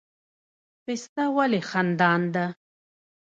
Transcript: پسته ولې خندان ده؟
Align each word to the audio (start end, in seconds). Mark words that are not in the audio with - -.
پسته 0.83 1.23
ولې 1.35 1.61
خندان 1.69 2.21
ده؟ 2.33 2.45